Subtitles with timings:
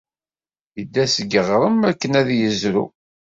[0.77, 2.87] Yedda seg yiɣrem akken ad yezrew.